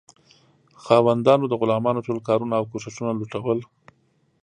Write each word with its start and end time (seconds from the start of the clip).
خاوندانو 0.83 1.45
د 1.49 1.53
غلامانو 1.61 2.05
ټول 2.07 2.17
کارونه 2.27 2.53
او 2.59 2.63
کوښښونه 2.71 3.11
لوټول. 3.15 3.59